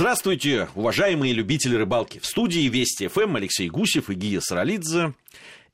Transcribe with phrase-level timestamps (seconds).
[0.00, 2.20] Здравствуйте, уважаемые любители рыбалки.
[2.20, 5.12] В студии Вести ФМ Алексей Гусев и Гия Саралидзе.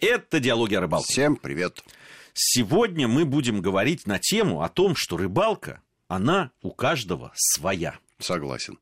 [0.00, 1.06] Это «Диалоги о рыбалке».
[1.12, 1.84] Всем привет.
[2.34, 8.00] Сегодня мы будем говорить на тему о том, что рыбалка, она у каждого своя.
[8.18, 8.80] Согласен.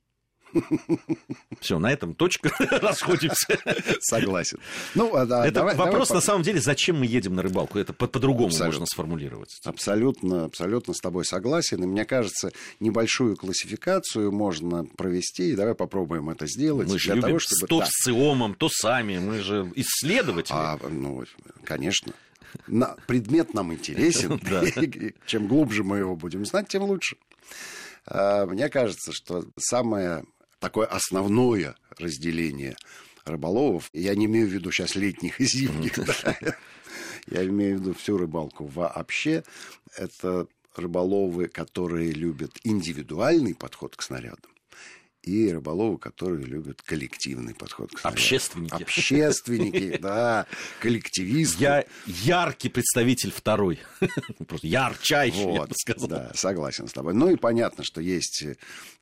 [1.60, 3.58] Все, на этом точка, расходимся.
[4.00, 4.58] Согласен.
[4.94, 7.78] Ну, а, да, Это давай, вопрос, давай, на самом деле, зачем мы едем на рыбалку?
[7.78, 8.66] Это по- по-другому абсолютно.
[8.66, 9.60] можно сформулировать.
[9.64, 11.82] Абсолютно, абсолютно с тобой согласен.
[11.82, 15.50] И мне кажется, небольшую классификацию можно провести.
[15.50, 16.88] И давай попробуем это сделать.
[16.88, 17.66] Мы же для любим того, чтобы...
[17.66, 17.86] то да.
[17.86, 19.18] с циомом, то сами.
[19.18, 20.56] Мы же исследователи.
[20.56, 21.24] А, ну,
[21.64, 22.12] конечно.
[22.66, 24.40] На, предмет нам интересен.
[25.26, 27.16] Чем глубже мы его будем знать, тем лучше.
[28.06, 30.24] А, мне кажется, что самое
[30.64, 32.74] такое основное разделение
[33.26, 33.90] рыболовов.
[33.92, 35.98] Я не имею в виду сейчас летних и зимних,
[37.26, 39.44] я имею в виду всю рыбалку вообще.
[39.94, 44.53] Это рыболовы, которые любят индивидуальный подход к снарядам
[45.24, 48.20] и рыболовы, которые любят коллективный подход к снаряду.
[48.20, 48.82] Общественники.
[48.82, 50.46] Общественники, да,
[50.80, 51.62] коллективисты.
[51.62, 53.80] Я яркий представитель второй.
[54.46, 56.08] Просто ярчайший, вот, я бы сказал.
[56.08, 57.14] Да, согласен с тобой.
[57.14, 58.44] Ну и понятно, что есть,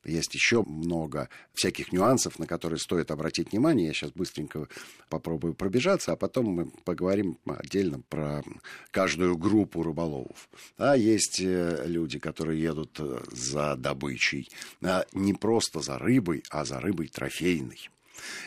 [0.05, 3.87] есть еще много всяких нюансов, на которые стоит обратить внимание.
[3.87, 4.67] Я сейчас быстренько
[5.09, 8.43] попробую пробежаться, а потом мы поговорим отдельно про
[8.91, 10.49] каждую группу рыболовов.
[10.77, 14.49] А есть э, люди, которые едут э, за добычей,
[14.81, 17.89] а не просто за рыбой, рыбой, а за рыбой трофейной.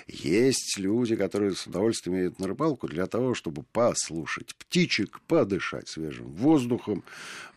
[0.06, 6.28] Есть люди, которые с удовольствием едут на рыбалку для того, чтобы послушать птичек, подышать свежим
[6.32, 7.02] воздухом,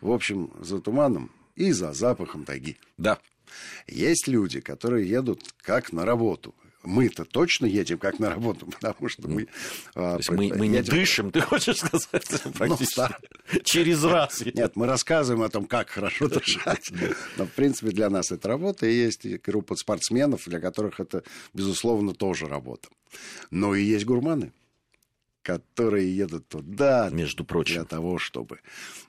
[0.00, 2.76] в общем, за туманом и за запахом тайги.
[2.98, 3.18] Да.
[3.86, 9.28] Есть люди, которые едут как на работу мы-то точно едем как на работу, потому что
[9.28, 9.48] мы...
[9.94, 13.00] А, То мы, мы не дышим, ты хочешь сказать, ну, практически
[13.52, 14.42] ну, через раз.
[14.54, 16.90] Нет, мы рассказываем о том, как хорошо дышать.
[17.36, 22.14] Но, в принципе, для нас это работа, и есть группа спортсменов, для которых это, безусловно,
[22.14, 22.88] тоже работа.
[23.50, 24.52] Но и есть гурманы
[25.42, 27.76] которые едут туда Между прочим.
[27.76, 28.60] для того, чтобы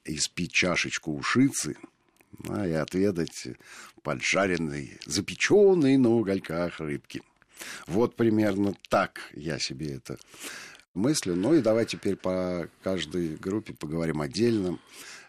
[0.06, 1.76] испить чашечку ушицы,
[2.50, 3.48] а, и отведать
[4.02, 7.22] поджаренной, запеченной на угольках рыбки.
[7.88, 10.18] Вот примерно так я себе это
[10.94, 11.36] мыслю.
[11.36, 14.80] Ну и давай теперь по каждой группе поговорим отдельно.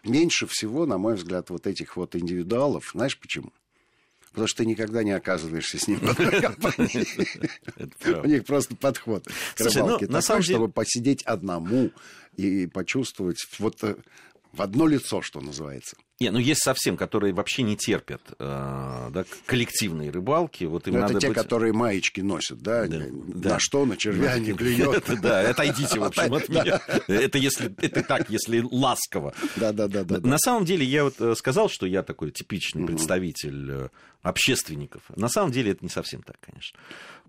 [0.03, 2.91] Меньше всего, на мой взгляд, вот этих вот индивидуалов.
[2.93, 3.51] Знаешь почему?
[4.31, 8.23] Потому что ты никогда не оказываешься с ним в одной компании.
[8.23, 11.91] У них просто подход к ну, рыбалке такой, чтобы посидеть одному
[12.35, 13.95] и почувствовать вот э,
[14.51, 15.97] в одно лицо, что называется.
[16.23, 20.63] Не, ну есть совсем, которые вообще не терпят э, да, коллективные рыбалки.
[20.63, 21.37] Вот им ну, надо это те, быть...
[21.37, 22.87] которые маечки носят, да?
[22.87, 23.07] да на
[23.41, 23.59] да.
[23.59, 25.03] что, на червя не клюет.
[25.21, 26.79] Да, отойдите, в общем, от меня.
[27.07, 29.33] Это если это так, если ласково.
[29.57, 30.19] Да, да, да, да.
[30.25, 33.89] На самом деле, я вот э, сказал, что я такой типичный представитель э,
[34.21, 35.01] общественников.
[35.17, 36.79] На самом деле это не совсем так, конечно.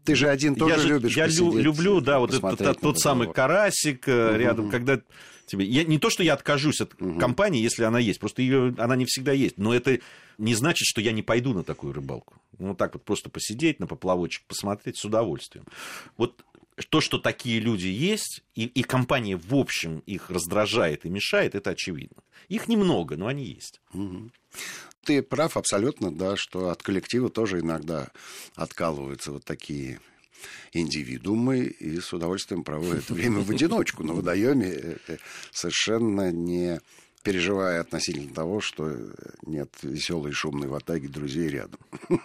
[0.05, 4.71] Ты же один тоже я любишь Я люблю, да, вот этот тот самый карасик рядом,
[4.71, 5.01] когда
[5.47, 5.65] тебе.
[5.65, 7.19] Я, не то, что я откажусь от угу.
[7.19, 9.59] компании, если она есть, просто ее, она не всегда есть.
[9.59, 10.01] Но это
[10.39, 12.41] не значит, что я не пойду на такую рыбалку.
[12.59, 15.65] Ну, так вот просто посидеть, на поплавочек посмотреть с удовольствием.
[16.17, 16.45] Вот
[16.91, 21.71] то, что такие люди есть, и, и компания в общем их раздражает и мешает, это
[21.71, 22.23] очевидно.
[22.49, 23.81] Их немного, но они есть.
[23.93, 24.31] Угу.
[25.05, 28.11] Ты прав абсолютно, да, что от коллектива тоже иногда
[28.55, 30.01] откалываются вот такие
[30.73, 35.17] индивидуумы и с удовольствием проводят время в одиночку на водоеме, э, э,
[35.53, 36.81] совершенно не
[37.23, 38.97] переживая относительно того, что
[39.43, 41.81] нет веселой и шумной ватаги друзей рядом.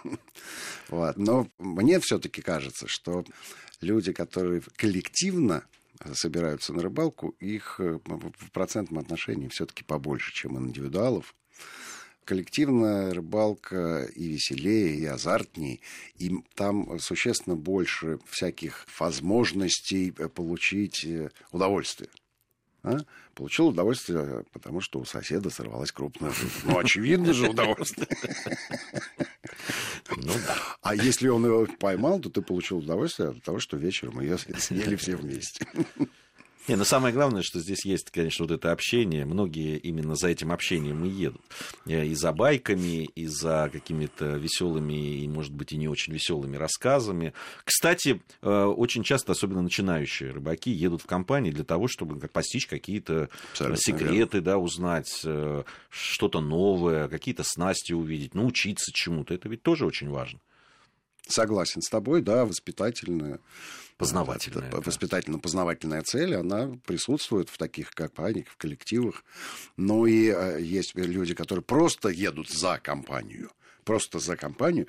[0.88, 1.16] вот.
[1.16, 3.24] Но мне все-таки кажется, что
[3.80, 5.64] люди, которые коллективно
[6.14, 11.34] собираются на рыбалку, их э, в процентном отношении все-таки побольше, чем индивидуалов
[12.24, 15.80] коллективная рыбалка и веселее, и азартней,
[16.16, 22.10] и там существенно больше всяких возможностей э, получить э, удовольствие.
[22.82, 22.98] А?
[23.34, 26.50] Получил удовольствие, потому что у соседа сорвалась крупная рыба.
[26.64, 28.08] Ну, очевидно же удовольствие.
[30.16, 30.56] Ну, да.
[30.82, 34.96] А если он его поймал, то ты получил удовольствие от того, что вечером ее съели
[34.96, 35.64] все вместе.
[36.70, 39.24] Не, но самое главное, что здесь есть, конечно, вот это общение.
[39.24, 41.42] Многие именно за этим общением и едут.
[41.84, 46.56] Э, и за байками, и за какими-то веселыми и, может быть, и не очень веселыми
[46.56, 47.32] рассказами.
[47.64, 53.30] Кстати, э, очень часто, особенно начинающие рыбаки, едут в компании для того, чтобы постичь какие-то
[53.50, 54.40] Абсолютно секреты, верно.
[54.52, 59.34] да, узнать э, что-то новое, какие-то снасти увидеть, научиться чему-то.
[59.34, 60.38] Это ведь тоже очень важно.
[61.26, 63.40] Согласен с тобой, да, воспитательная
[64.00, 64.70] познавательная.
[64.72, 69.24] Воспитательно-познавательная цель, она присутствует в таких компаниях, в коллективах.
[69.76, 73.50] Но и э, есть люди, которые просто едут за компанию
[73.82, 74.86] просто за компанию,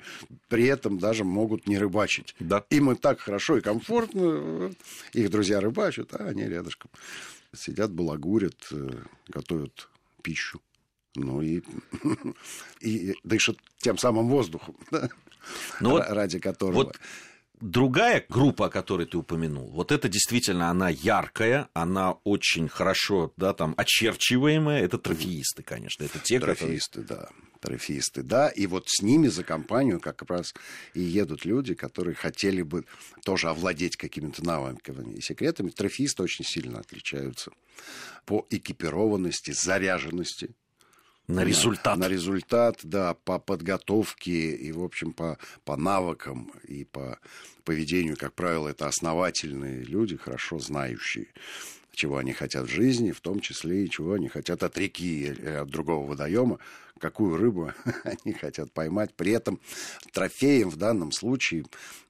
[0.48, 2.36] при этом даже могут не рыбачить.
[2.38, 2.64] Да.
[2.70, 4.70] Им и так хорошо и комфортно,
[5.12, 6.90] их друзья рыбачат, а они рядышком
[7.54, 8.90] сидят, балагурят, э,
[9.28, 9.88] готовят
[10.22, 10.60] пищу.
[11.14, 11.62] Ну и,
[12.80, 15.08] и дышат тем самым воздухом, да?
[15.80, 16.84] ну вот, ради которого...
[16.84, 17.00] Вот
[17.62, 23.54] другая группа, о которой ты упомянул, вот это действительно она яркая, она очень хорошо, да,
[23.54, 27.26] там, очерчиваемая, это трофеисты, конечно, это те, трофеисты, которые...
[27.26, 27.28] да,
[27.60, 30.52] трофеисты, да, и вот с ними за компанию как раз
[30.94, 32.84] и едут люди, которые хотели бы
[33.24, 35.70] тоже овладеть какими-то навыками и секретами.
[35.70, 37.52] Трофеисты очень сильно отличаются
[38.26, 40.54] по экипированности, заряженности,
[41.28, 41.96] на результат.
[41.96, 47.18] На, на результат, да, по подготовке и, в общем, по, по навыкам и по
[47.64, 51.28] поведению, как правило, это основательные люди, хорошо знающие,
[51.92, 55.46] чего они хотят в жизни, в том числе и чего они хотят от реки или
[55.46, 56.58] от другого водоема,
[56.98, 57.72] какую рыбу
[58.04, 59.14] они хотят поймать.
[59.14, 59.60] При этом
[60.12, 61.64] трофеем в данном случае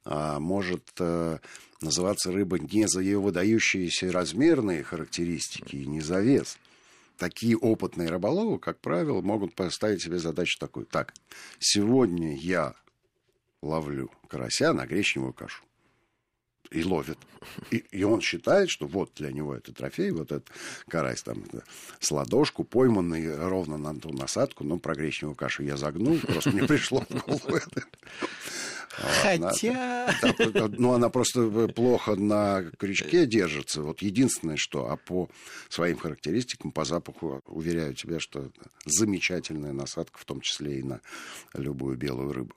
[0.05, 1.39] а, может а,
[1.81, 6.57] называться рыба не за ее выдающиеся размерные характеристики и не за вес–
[7.17, 10.85] такие опытные рыболовы, как правило, могут поставить себе задачу такую.
[10.85, 11.13] Так,
[11.59, 12.75] сегодня я
[13.61, 15.63] ловлю карася на гречневую кашу.
[16.71, 17.19] И ловит.
[17.69, 20.49] И, и он считает, что вот для него это трофей, вот этот
[20.87, 21.43] карась там
[21.99, 26.63] с ладошку, пойманный ровно на ту насадку, но про гречневую кашу я загнул, просто мне
[26.67, 27.83] пришло в голову это.
[28.93, 30.07] Хотя...
[30.21, 33.81] Она, ну, она просто плохо на крючке держится.
[33.81, 35.29] Вот единственное, что, а по
[35.69, 38.51] своим характеристикам, по запаху, уверяю тебя, что
[38.85, 41.01] замечательная насадка, в том числе и на
[41.53, 42.53] любую белую рыбу.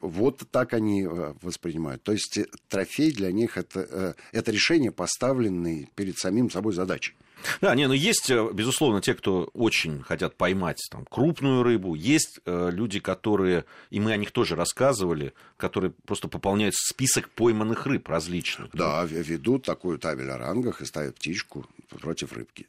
[0.00, 2.02] Вот так они э, воспринимают.
[2.02, 7.14] То есть э, трофей для них это, э, это решение, поставленное перед самим собой задачей.
[7.60, 11.94] Да, не, ну есть, безусловно, те, кто очень хотят поймать там, крупную рыбу.
[11.94, 17.86] Есть э, люди, которые, и мы о них тоже рассказывали, которые просто пополняют список пойманных
[17.86, 18.70] рыб различных.
[18.72, 19.06] Да, да?
[19.06, 21.66] ведут такую табель о рангах и ставят птичку
[22.00, 22.66] против рыбки.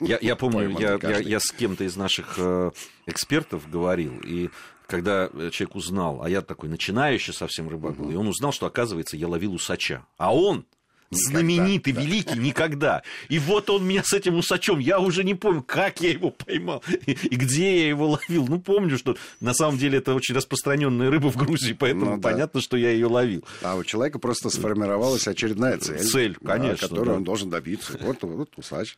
[0.00, 2.70] Я, я помню, я, я, я с кем-то из наших э,
[3.06, 4.50] экспертов говорил, и
[4.86, 9.16] когда человек узнал, а я такой начинающий совсем рыбак был, и он узнал, что, оказывается,
[9.16, 10.04] я ловил усача.
[10.18, 10.66] А он
[11.12, 12.02] Никогда, знаменитый, да.
[12.02, 13.02] великий, никогда.
[13.28, 16.84] И вот он меня с этим усачом, я уже не помню, как я его поймал
[17.06, 18.46] и, и где я его ловил.
[18.46, 22.30] Ну, помню, что на самом деле это очень распространенная рыба в Грузии, поэтому ну, да.
[22.30, 23.44] понятно, что я ее ловил.
[23.60, 25.98] А у человека просто сформировалась очередная цель.
[25.98, 26.88] Цель, конечно.
[26.88, 27.14] Которую да.
[27.14, 27.98] он должен добиться.
[28.00, 28.96] Вот, вот усач.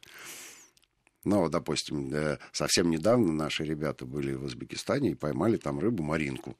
[1.24, 6.56] Ну, допустим, э, совсем недавно наши ребята были в Узбекистане и поймали там рыбу маринку.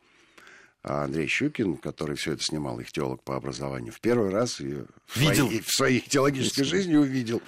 [0.82, 4.86] А Андрей Щукин, который все это снимал, их теолог по образованию, в первый раз ее
[5.14, 5.46] видел.
[5.46, 7.40] В, своей, в своей теологической жизни увидел.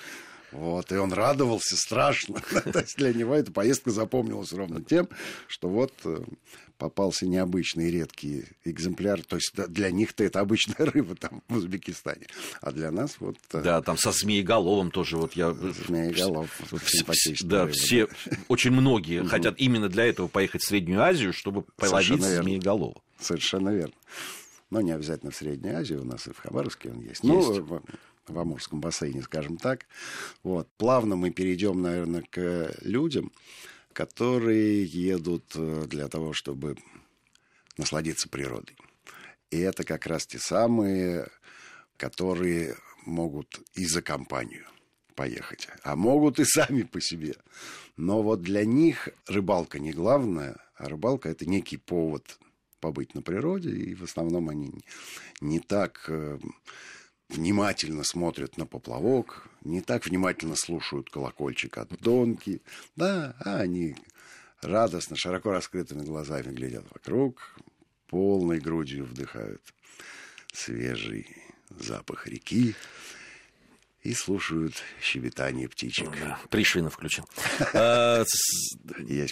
[0.52, 2.40] Вот, и он радовался страшно.
[2.72, 5.08] То есть для него эта поездка запомнилась ровно тем,
[5.48, 6.20] что вот э,
[6.78, 9.22] попался необычный редкий экземпляр.
[9.22, 12.28] То есть для них-то это обычная рыба там в Узбекистане.
[12.60, 13.36] А для нас вот...
[13.52, 15.52] Э, да, там со змееголовом тоже вот я...
[15.52, 16.50] Змееголов.
[17.42, 18.06] Да, все,
[18.46, 23.02] очень многие хотят именно для этого поехать в Среднюю Азию, чтобы половить змееголова.
[23.24, 23.94] Совершенно верно.
[24.70, 27.22] Но не обязательно в Средней Азии, у нас и в Хабаровске он есть.
[27.22, 27.68] Ну, есть.
[27.68, 27.82] Ну,
[28.26, 29.86] в Амурском бассейне, скажем так.
[30.42, 30.68] Вот.
[30.76, 33.32] Плавно мы перейдем, наверное, к людям,
[33.92, 36.76] которые едут э, для того, чтобы
[37.76, 38.76] насладиться природой.
[39.50, 41.28] И это как раз те самые,
[41.96, 42.76] которые
[43.06, 44.66] могут и за компанию
[45.14, 47.36] поехать, а могут и сами по себе.
[47.96, 52.38] Но вот для них рыбалка не главное, а рыбалка это некий повод
[52.84, 54.84] побыть на природе, и в основном они
[55.40, 56.38] не так э,
[57.30, 62.60] внимательно смотрят на поплавок, не так внимательно слушают колокольчик от донки.
[62.94, 63.96] Да, а они
[64.60, 67.56] радостно, широко раскрытыми глазами глядят вокруг,
[68.08, 69.62] полной грудью вдыхают
[70.52, 71.26] свежий
[71.70, 72.74] запах реки,
[74.04, 76.10] и слушают щебетание птичек.
[76.20, 77.24] Да, Пришвина включил.
[77.76, 78.24] А,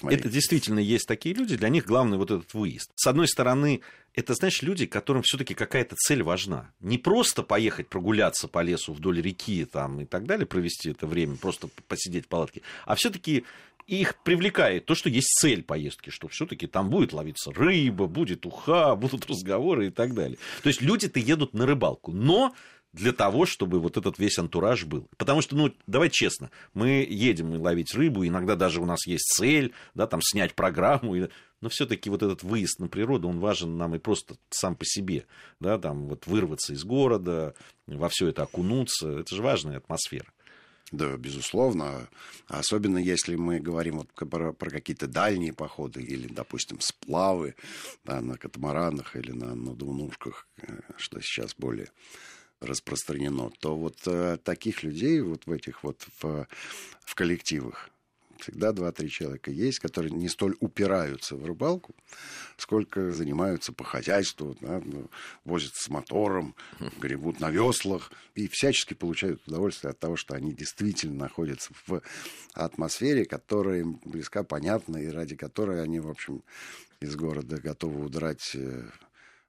[0.08, 2.90] это действительно есть такие люди, для них главный вот этот выезд.
[2.96, 3.82] С одной стороны,
[4.14, 6.72] это, знаешь, люди, которым все-таки какая-то цель важна.
[6.80, 11.36] Не просто поехать прогуляться по лесу вдоль реки там, и так далее, провести это время,
[11.36, 13.44] просто посидеть в палатке, а все-таки
[13.86, 18.96] их привлекает то, что есть цель поездки, что все-таки там будет ловиться рыба, будет уха,
[18.96, 20.38] будут разговоры и так далее.
[20.62, 22.54] То есть люди-то едут на рыбалку, но
[22.92, 25.08] для того, чтобы вот этот весь антураж был.
[25.16, 29.72] Потому что, ну, давай честно, мы едем ловить рыбу, иногда даже у нас есть цель,
[29.94, 31.28] да, там, снять программу,
[31.60, 35.24] но все-таки вот этот выезд на природу, он важен нам и просто сам по себе,
[35.60, 37.54] да, там, вот вырваться из города,
[37.86, 40.26] во все это окунуться, это же важная атмосфера.
[40.90, 42.10] Да, безусловно.
[42.48, 47.54] Особенно если мы говорим вот про, про какие-то дальние походы или, допустим, сплавы
[48.04, 51.88] да, на катамаранах или на надувнушках, э, что сейчас более
[52.62, 56.46] распространено, то вот э, таких людей вот в этих вот в,
[57.04, 57.90] в коллективах
[58.42, 61.94] всегда два-три человека есть, которые не столь упираются в рыбалку,
[62.56, 65.08] сколько занимаются по хозяйству, да, ну,
[65.44, 66.54] возятся с мотором,
[66.98, 72.02] гребут на веслах и всячески получают удовольствие от того, что они действительно находятся в
[72.54, 76.42] атмосфере, которая им близка, понятна, и ради которой они, в общем,
[77.00, 78.88] из города готовы удрать э,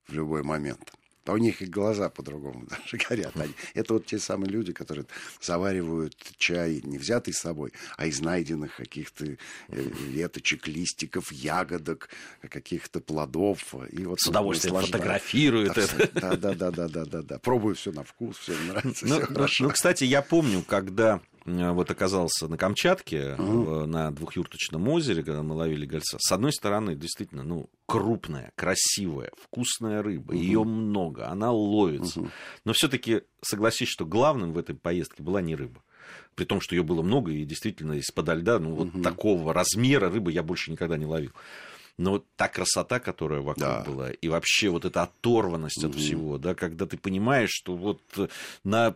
[0.08, 0.94] в любой момент
[1.26, 3.36] а у них и глаза по-другому даже горят.
[3.36, 5.06] Они, это вот те самые люди, которые
[5.42, 9.38] заваривают чай не взятый с собой, а из найденных каких-то э,
[9.68, 12.10] веточек, листиков, ягодок,
[12.50, 13.74] каких-то плодов.
[13.92, 16.10] И вот с удовольствием фотографируют это.
[16.14, 17.40] Да, да, да, да, да, да, да.
[17.40, 21.92] Пробую все на вкус, все нравится, ну, все ну, ну, кстати, я помню, когда вот
[21.92, 23.86] оказался на Камчатке, угу.
[23.86, 26.18] на двухюрточном озере, когда мы ловили гольца.
[26.20, 30.32] С одной стороны, действительно, ну, крупная, красивая, вкусная рыба.
[30.32, 30.40] Угу.
[30.40, 32.22] Ее много, она ловится.
[32.22, 32.30] Угу.
[32.66, 35.82] Но все-таки согласись, что главным в этой поездке была не рыба.
[36.36, 39.02] При том, что ее было много, и действительно из-под льда, ну, вот угу.
[39.02, 41.32] такого размера рыбы я больше никогда не ловил.
[41.98, 43.84] Но вот та красота, которая вокруг да.
[43.84, 45.92] была, и вообще вот эта оторванность угу.
[45.92, 48.02] от всего, да, когда ты понимаешь, что вот
[48.64, 48.96] на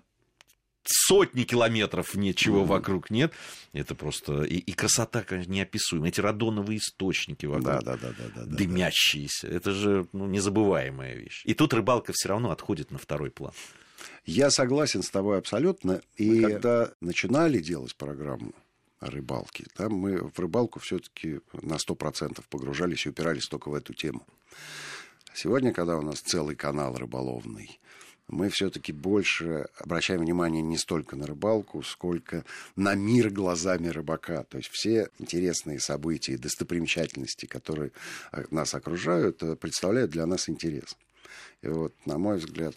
[0.89, 2.67] сотни километров ничего mm-hmm.
[2.67, 3.34] вокруг нет.
[3.74, 4.44] Это просто...
[4.44, 6.10] И, и красота, конечно, неописуемая.
[6.10, 9.48] Эти радоновые источники вокруг, да, да, да, да, да, дымящиеся.
[9.48, 9.56] Да.
[9.56, 11.44] Это же ну, незабываемая вещь.
[11.46, 13.53] И тут рыбалка все равно отходит на второй план.
[14.25, 16.01] Я согласен с тобой абсолютно.
[16.15, 18.53] И Мы когда начинали делать программу
[19.00, 23.94] о рыбалке, там мы в рыбалку все-таки на 100% погружались и упирались только в эту
[23.94, 24.25] тему.
[25.34, 27.79] Сегодня, когда у нас целый канал рыболовный,
[28.27, 32.43] мы все-таки больше обращаем внимание не столько на рыбалку, сколько
[32.75, 34.43] на мир глазами рыбака.
[34.43, 37.91] То есть все интересные события и достопримечательности, которые
[38.31, 40.98] э, нас окружают, э, представляют для нас интерес.
[41.62, 42.75] И вот, на мой взгляд,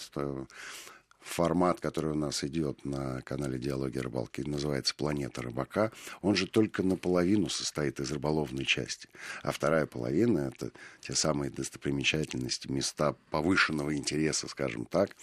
[1.20, 6.82] формат, который у нас идет на канале Диалоги рыбалки, называется «Планета рыбака», он же только
[6.82, 9.08] наполовину состоит из рыболовной части.
[9.42, 15.16] А вторая половина– это те самые достопримечательности, места повышенного интереса, скажем так,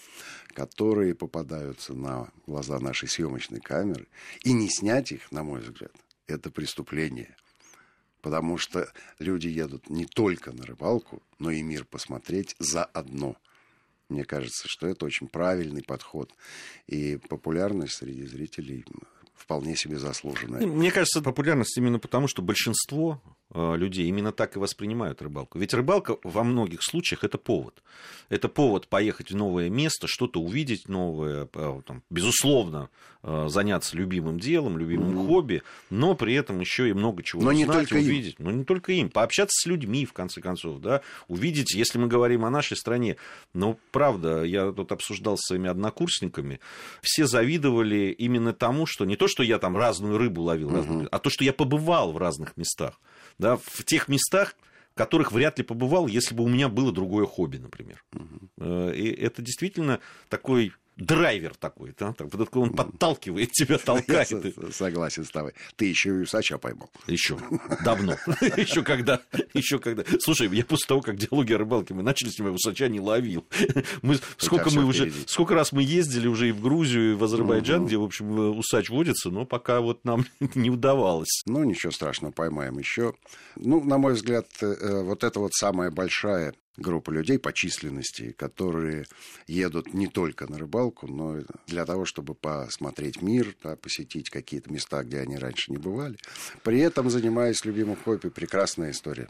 [0.53, 4.07] которые попадаются на глаза нашей съемочной камеры.
[4.43, 5.91] И не снять их, на мой взгляд,
[6.27, 7.35] это преступление–
[8.27, 13.37] потому что люди едут не только на рыбалку, но и мир посмотреть заодно.
[14.09, 16.33] Мне кажется, что это очень правильный подход.
[16.87, 18.85] И популярность среди зрителей
[19.33, 20.65] вполне себе заслуженная.
[20.65, 23.21] Мне кажется, популярность именно потому, что большинство
[23.53, 25.57] людей именно так и воспринимают рыбалку.
[25.57, 27.81] Ведь рыбалка во многих случаях это повод.
[28.29, 32.89] Это повод поехать в новое место, что-то увидеть новое, э, там, безусловно,
[33.23, 35.27] э, заняться любимым делом, любимым mm-hmm.
[35.27, 38.35] хобби, но при этом еще и много чего но узнать, не только увидеть.
[38.39, 38.45] Им.
[38.45, 39.09] Но не только им.
[39.09, 43.15] Пообщаться с людьми, в конце концов, да, увидеть, если мы говорим о нашей стране.
[43.53, 46.59] Но правда, я тут обсуждал с своими однокурсниками,
[47.01, 50.75] все завидовали именно тому, что не то, что я там разную рыбу ловил, mm-hmm.
[50.75, 52.99] разную, а то, что я побывал в разных местах
[53.39, 54.55] да, в тех местах,
[54.91, 58.03] в которых вряд ли побывал, если бы у меня было другое хобби, например.
[58.13, 58.91] Угу.
[58.91, 62.13] И это действительно такой драйвер такой, да?
[62.13, 64.31] так, вот он подталкивает тебя, толкает.
[64.31, 65.53] Я согласен с тобой.
[65.75, 66.89] Ты еще и усача поймал.
[67.07, 67.37] Еще.
[67.83, 68.15] Давно.
[68.57, 69.21] еще когда.
[69.53, 70.03] Еще когда.
[70.19, 73.45] Слушай, я после того, как диалоги о рыбалке мы начали с ним, усача не ловил.
[74.01, 77.85] мы, сколько мы уже, сколько раз мы ездили уже и в Грузию, и в Азербайджан,
[77.85, 80.25] где, в общем, усач водится, но пока вот нам
[80.55, 81.43] не удавалось.
[81.45, 83.13] Ну, ничего страшного, поймаем еще.
[83.55, 89.05] Ну, на мой взгляд, э, вот это вот самая большая группа людей по численности, которые
[89.47, 94.71] едут не только на рыбалку, но и для того, чтобы посмотреть мир, да, посетить какие-то
[94.71, 96.17] места, где они раньше не бывали.
[96.63, 99.27] При этом занимаясь любимым хобби, прекрасная история.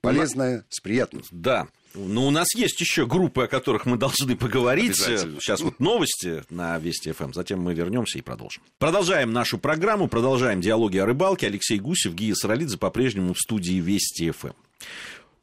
[0.00, 1.22] Полезная, с приятным.
[1.30, 1.66] Да.
[1.94, 4.96] Но у нас есть еще группы, о которых мы должны поговорить.
[4.96, 8.62] Сейчас вот новости на Вести ФМ, затем мы вернемся и продолжим.
[8.78, 11.46] Продолжаем нашу программу, продолжаем диалоги о рыбалке.
[11.46, 14.50] Алексей Гусев, Гия Саралидзе по-прежнему в студии Вести ФМ.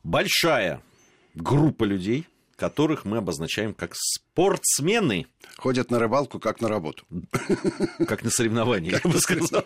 [0.04, 0.82] Большая
[1.36, 2.28] группа людей,
[2.62, 5.26] которых мы обозначаем как спортсмены.
[5.58, 7.06] Ходят на рыбалку, как на работу.
[8.08, 9.66] Как на соревнования, я бы сказал.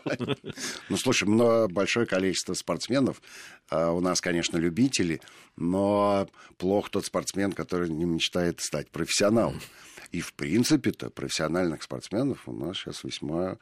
[0.88, 3.22] Ну, слушай, но большое количество спортсменов.
[3.70, 5.20] А, у нас, конечно, любители,
[5.58, 9.60] но плохо тот спортсмен, который не мечтает стать профессионалом.
[10.14, 13.58] И, в принципе-то, профессиональных спортсменов у нас сейчас весьма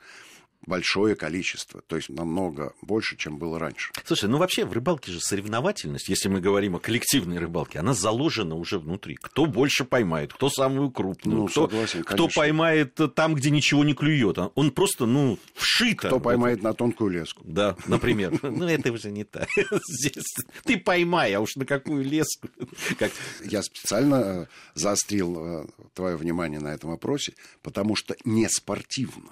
[0.66, 3.92] большое количество, то есть намного больше, чем было раньше.
[4.06, 8.56] Слушай, ну вообще в рыбалке же соревновательность, если мы говорим о коллективной рыбалке, она заложена
[8.56, 9.16] уже внутри.
[9.16, 13.94] Кто больше поймает, кто самую крупную, Ну, кто, согласен, кто поймает там, где ничего не
[13.94, 14.38] клюет.
[14.56, 16.08] Он просто, ну, вшито.
[16.08, 17.42] Кто поймает на тонкую леску.
[17.46, 18.40] Да, например.
[18.42, 19.48] Ну, это уже не так.
[20.64, 22.48] Ты поймай, а уж на какую леску.
[23.44, 29.32] Я специально э, заострил твое внимание на этом вопросе, потому что не спортивно,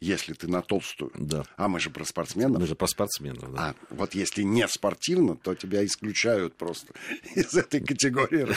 [0.00, 1.12] если ты на толстую.
[1.14, 1.44] Да.
[1.56, 2.60] А мы же про спортсменов.
[2.60, 3.68] Мы же про спортсменов, да.
[3.68, 6.92] А вот если не спортивно, то тебя исключают просто
[7.34, 8.48] из этой категории.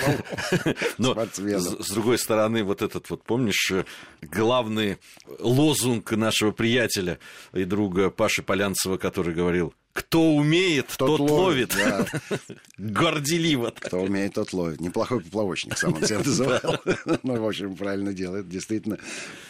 [0.97, 1.62] Но спортсменов.
[1.62, 3.85] с, с другой стороны, вот этот вот, помнишь, э,
[4.21, 4.97] главный
[5.39, 7.19] лозунг нашего приятеля
[7.53, 11.75] и друга Паши Полянцева, который говорил, кто умеет, тот, ловит.
[11.75, 12.07] да.
[12.77, 13.71] Горделиво.
[13.79, 14.81] Кто умеет, тот ловит.
[14.81, 16.79] Неплохой поплавочник сам он себя называл.
[17.21, 18.50] Ну, в общем, правильно делает.
[18.50, 18.97] Действительно,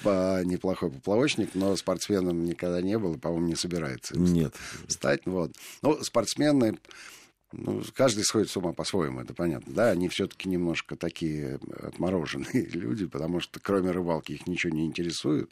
[0.03, 4.53] неплохой поплавочник, но спортсменом никогда не был и, по-моему, не собирается Нет.
[4.87, 5.21] стать.
[5.25, 5.53] Вот.
[5.81, 6.77] Ну, спортсмены,
[7.55, 9.73] ну, каждый сходит с ума по-своему, это понятно.
[9.73, 15.49] Да, они все-таки немножко такие отмороженные люди, потому что кроме рыбалки их ничего не интересует.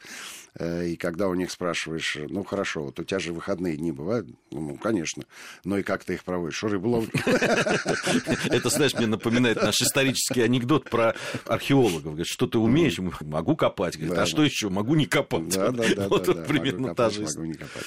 [0.57, 4.27] Э, И когда у них спрашиваешь, ну хорошо, вот у тебя же выходные дни бывают?
[4.51, 5.23] Ну, конечно.
[5.63, 6.63] Ну и как ты их проводишь?
[6.63, 7.09] Ловишь?
[8.49, 11.15] Это, знаешь, мне напоминает наш исторический анекдот про
[11.45, 12.03] археологов.
[12.03, 12.97] Говорит, что ты умеешь?
[12.99, 13.97] Могу копать.
[13.97, 14.69] Говорит, а что еще?
[14.69, 15.49] Могу не копать.
[15.49, 16.07] Да, да, да.
[16.09, 16.43] Вот да, вот да.
[16.43, 17.85] примерно та же могу не копать.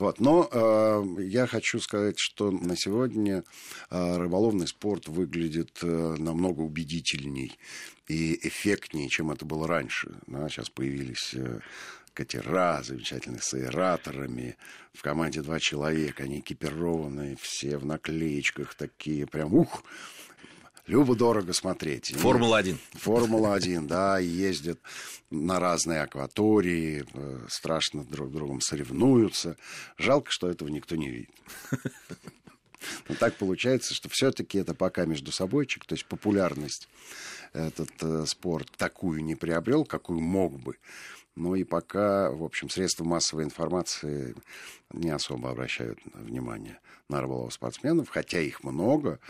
[0.00, 0.18] Вот.
[0.18, 3.44] Но э, я хочу сказать, что на сегодня
[3.90, 7.58] э, рыболовный спорт выглядит э, намного убедительней
[8.08, 10.18] и эффектнее, чем это было раньше.
[10.26, 11.60] Да, сейчас появились э,
[12.14, 14.56] катера замечательные с аэраторами.
[14.94, 19.84] В команде два человека, они экипированные, все в наклеечках такие, прям ух,
[20.90, 22.10] любо-дорого смотреть.
[22.10, 22.76] И- Формула-1.
[22.94, 24.78] Формула-1, да, ездят
[25.30, 29.56] на разные акватории, э, страшно друг с другом соревнуются.
[29.96, 31.30] Жалко, что этого никто не видит.
[33.08, 36.88] Но так получается, что все-таки это пока между собойчик, то есть популярность
[37.52, 40.76] этот э, спорт такую не приобрел, какую мог бы.
[41.36, 44.34] Ну и пока, в общем, средства массовой информации
[44.92, 49.20] не особо обращают внимание на рыболов спортсменов, хотя их много.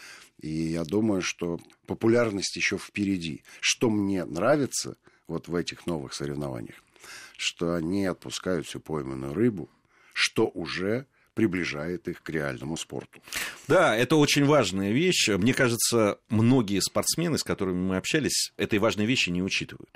[0.40, 3.45] И я думаю, что популярность еще впереди.
[3.61, 6.83] Что мне нравится вот в этих новых соревнованиях,
[7.36, 9.71] что они отпускают всю пойманную рыбу,
[10.13, 11.06] что уже
[11.41, 13.21] приближает их к реальному спорту.
[13.67, 15.29] Да, это очень важная вещь.
[15.29, 19.91] Мне кажется, многие спортсмены, с которыми мы общались, этой важной вещи не учитывают.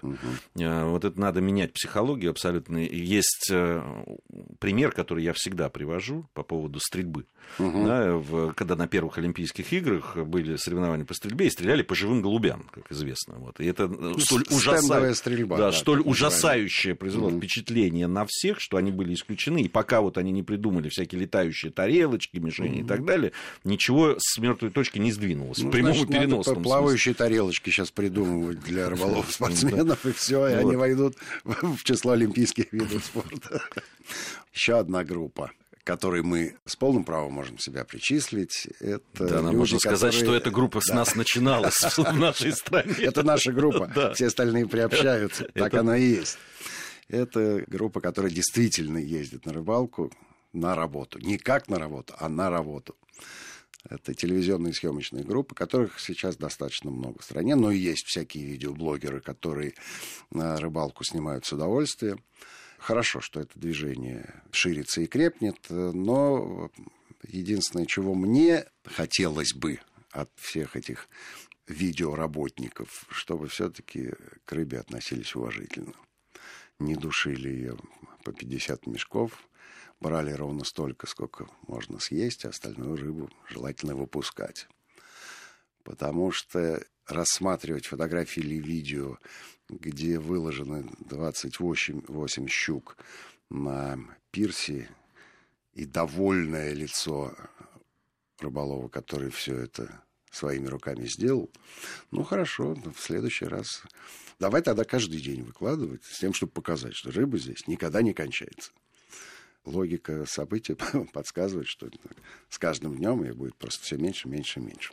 [0.59, 2.79] Э, Вот это надо менять психологию абсолютно.
[2.79, 3.83] Есть э,
[4.59, 7.27] пример, который я всегда привожу по поводу стрельбы.
[7.59, 12.23] Да, в- когда на первых Олимпийских играх были соревнования по стрельбе и стреляли по живым
[12.23, 13.35] голубям, как известно.
[13.35, 13.61] Вот.
[13.61, 17.39] И это э, столь, стендовая ужаса- стрельба, да, да, столь ужасающее произвело Мгм.
[17.39, 19.61] впечатление на всех, что они были исключены.
[19.63, 23.33] И пока вот они не придумали всякие летающие тарелочки, мишени и так далее,
[23.65, 25.59] ничего с мертвой точки не сдвинулось.
[25.59, 26.63] Ну, в прямом значит, и надо переносном смысле.
[26.63, 32.73] плавающие тарелочки сейчас придумывать для рыболов спортсменов, и все, и они войдут в число олимпийских
[32.73, 33.63] видов спорта.
[34.53, 35.51] Еще одна группа
[35.83, 40.35] которой мы с полным правом можем себя причислить, это Да, люди, можно сказать, которые- что
[40.35, 40.95] эта группа с Да.
[40.95, 42.95] нас начиналась в нашей стране.
[43.01, 43.93] Это наша группа.
[43.95, 44.15] Да.
[44.15, 45.45] Все остальные приобщаются.
[45.53, 46.39] Так Это- оно и есть.
[47.09, 50.11] Это группа, которая действительно ездит на рыбалку
[50.55, 51.19] на работу.
[51.19, 52.97] Не как на работу, а на работу.
[53.89, 57.55] Это телевизионные съемочные группы, которых сейчас достаточно много в стране.
[57.55, 59.75] Но и есть всякие видеоблогеры, которые
[60.31, 62.23] на рыбалку снимают с удовольствием.
[62.79, 66.71] Хорошо, что это движение ширится и крепнет, но
[67.27, 71.09] единственное, чего мне хотелось бы от всех этих
[71.67, 74.13] видеоработников, чтобы все-таки
[74.45, 75.95] к рыбе относились уважительно.
[76.79, 77.77] Не душили ее
[78.23, 79.49] по 50 мешков,
[80.05, 84.69] брали ровно столько, сколько можно съесть, а остальную рыбу желательно выпускать.
[85.83, 89.17] Потому что рассматривать фотографии или видео,
[89.71, 92.99] где выложены 28 8 щук
[93.49, 93.99] на
[94.31, 94.91] пирсе
[95.73, 97.35] и довольное лицо
[98.41, 101.51] рыболова, который все это своими руками сделал,
[102.11, 103.83] ну хорошо, в следующий раз
[104.39, 108.71] давай тогда каждый день выкладывать, с тем, чтобы показать, что рыба здесь никогда не кончается.
[109.65, 110.77] Логика событий
[111.13, 111.89] подсказывает, что
[112.49, 114.93] с каждым днем их будет просто все меньше, меньше, меньше.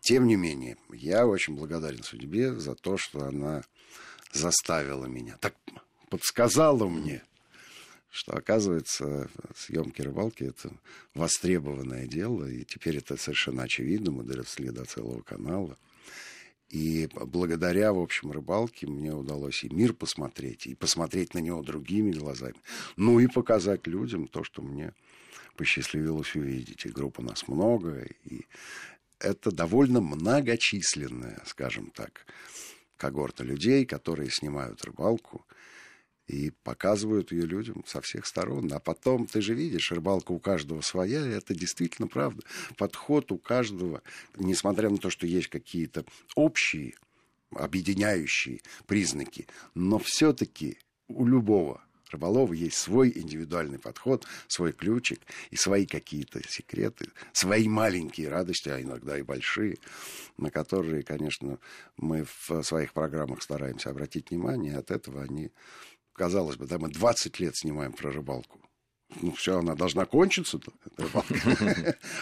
[0.00, 3.62] Тем не менее, я очень благодарен судьбе за то, что она
[4.32, 5.54] заставила меня, так
[6.08, 7.22] подсказала мне,
[8.10, 10.70] что, оказывается, съемки рыбалки– это
[11.14, 15.78] востребованное дело, и теперь это совершенно очевидно, мы доросли до целого канала.
[16.72, 22.12] И благодаря, в общем, рыбалке мне удалось и мир посмотреть, и посмотреть на него другими
[22.12, 22.56] глазами.
[22.96, 24.94] Ну и показать людям то, что мне
[25.58, 26.86] посчастливилось увидеть.
[26.86, 28.46] И групп у нас много, и
[29.18, 32.24] это довольно многочисленная, скажем так,
[32.96, 35.44] когорта людей, которые снимают рыбалку
[36.32, 38.72] и показывают ее людям со всех сторон.
[38.72, 42.42] А потом, ты же видишь, рыбалка у каждого своя, и это действительно правда.
[42.78, 44.02] Подход у каждого,
[44.38, 46.94] несмотря на то, что есть какие-то общие,
[47.54, 55.86] объединяющие признаки, но все-таки у любого рыболова есть свой индивидуальный подход, свой ключик и свои
[55.86, 59.78] какие-то секреты, свои маленькие радости, а иногда и большие,
[60.36, 61.58] на которые, конечно,
[61.96, 65.50] мы в своих программах стараемся обратить внимание, и от этого они,
[66.14, 68.60] казалось бы, да, мы 20 лет снимаем про рыбалку.
[69.20, 70.58] Ну, все, она должна кончиться,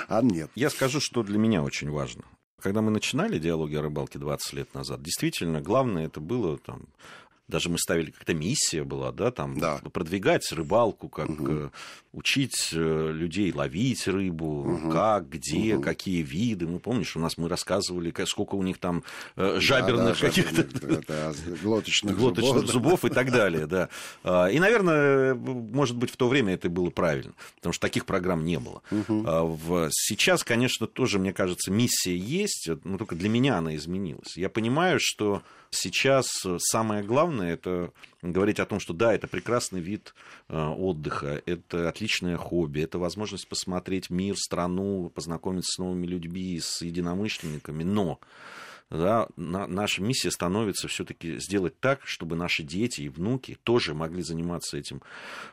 [0.09, 0.51] а нет.
[0.55, 2.25] Я скажу, что для меня очень важно.
[2.61, 6.89] Когда мы начинали диалоги о рыбалке 20 лет назад, действительно, главное это было там,
[7.51, 9.81] даже мы ставили, как-то миссия была, да, там, да.
[9.93, 11.71] продвигать рыбалку, как угу.
[12.13, 14.91] учить э, людей ловить рыбу, угу.
[14.91, 15.83] как, где, угу.
[15.83, 16.67] какие виды.
[16.67, 19.05] Ну, помнишь, у нас мы рассказывали, сколько у них там
[19.37, 20.67] э, жаберных да, да, каких-то...
[21.63, 23.89] глоточных, глоточных зубов, зубов и так далее, да.
[24.23, 28.45] А, и, наверное, может быть, в то время это было правильно, потому что таких программ
[28.45, 28.83] не было.
[28.91, 29.89] Угу.
[29.91, 34.37] Сейчас, конечно, тоже, мне кажется, миссия есть, но только для меня она изменилась.
[34.37, 36.27] Я понимаю, что сейчас
[36.59, 40.15] самое главное это говорить о том, что да, это прекрасный вид
[40.49, 46.83] э, отдыха, это отличное хобби, это возможность посмотреть мир, страну, познакомиться с новыми людьми, с
[46.83, 48.21] единомышленниками, но
[48.91, 54.23] да, на, наша миссия становится все-таки сделать так, чтобы наши дети и внуки тоже могли
[54.23, 55.01] заниматься этим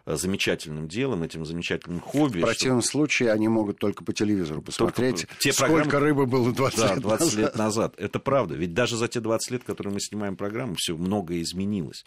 [0.06, 2.40] э, замечательным делом, этим замечательным хобби.
[2.40, 2.92] В противном что...
[2.92, 6.06] случае они могут только по телевизору посмотреть, те сколько программы...
[6.06, 7.38] рыбы было 20, да, 20 назад.
[7.38, 7.94] лет назад.
[7.98, 8.56] Это правда.
[8.56, 12.06] Ведь даже за те 20 лет, которые мы снимаем программу, все многое изменилось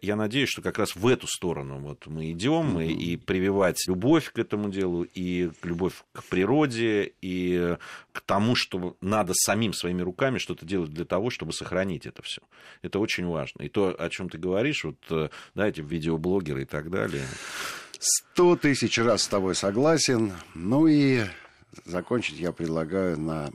[0.00, 2.86] я надеюсь, что как раз в эту сторону вот мы идем, mm-hmm.
[2.86, 7.76] и, и прививать любовь к этому делу, и любовь к природе, и
[8.12, 12.42] к тому, что надо самим своими руками что-то делать для того, чтобы сохранить это все.
[12.82, 13.62] Это очень важно.
[13.62, 17.24] И то, о чем ты говоришь, вот, э, да, эти видеоблогеры и так далее.
[17.98, 20.32] Сто тысяч раз с тобой согласен.
[20.54, 21.22] Ну и
[21.84, 23.50] закончить я предлагаю на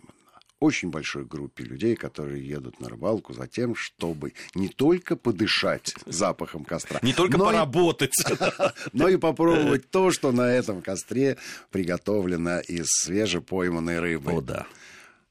[0.60, 6.66] очень большой группе людей, которые едут на рыбалку за тем, чтобы не только подышать запахом
[6.66, 7.00] костра.
[7.02, 8.14] Не только поработать.
[8.94, 11.38] Но и попробовать то, что на этом костре
[11.72, 14.32] приготовлено из свежепойманной рыбы.
[14.32, 14.68] О, да.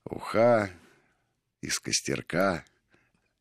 [0.05, 0.71] Уха
[1.61, 2.64] из костерка,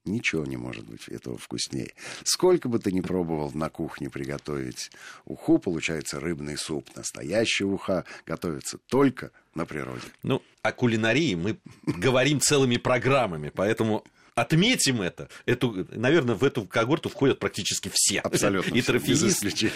[0.07, 1.93] Ничего не может быть этого вкуснее.
[2.23, 4.91] Сколько бы ты ни пробовал на кухне приготовить
[5.25, 6.89] уху, получается рыбный суп.
[6.95, 10.03] Настоящий уха готовится только на природе.
[10.23, 14.03] Ну, о кулинарии мы говорим целыми программами, поэтому
[14.37, 15.29] отметим это.
[15.45, 18.19] Эту, наверное, в эту когорту входят практически все.
[18.19, 18.73] Абсолютно.
[18.73, 19.71] И трофеисты.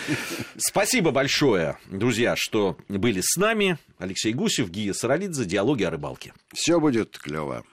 [0.57, 3.77] Спасибо большое, друзья, что были с нами.
[3.97, 6.33] Алексей Гусев, Гия Саралидзе, «Диалоги о рыбалке».
[6.53, 7.65] Все будет клево.